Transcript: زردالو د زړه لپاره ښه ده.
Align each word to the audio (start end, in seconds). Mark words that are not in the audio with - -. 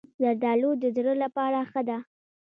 زردالو 0.21 0.71
د 0.81 0.83
زړه 0.95 1.13
لپاره 1.23 1.59
ښه 1.71 1.81
ده. 1.89 1.97